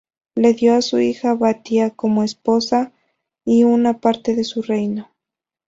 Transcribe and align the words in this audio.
Le 0.33 0.53
dio 0.55 0.73
a 0.73 0.81
su 0.81 0.97
hija 0.99 1.35
Batía 1.35 1.91
como 1.91 2.23
esposa 2.23 2.91
y 3.45 3.65
una 3.65 3.99
parte 4.01 4.33
de 4.33 4.43
su 4.43 4.63
reino. 4.63 5.11